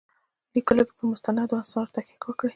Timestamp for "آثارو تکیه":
1.61-2.17